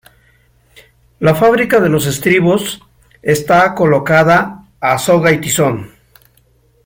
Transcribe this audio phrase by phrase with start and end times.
[1.19, 2.81] La fábrica de los estribos,
[3.21, 5.91] está colocada a "soga y tizón".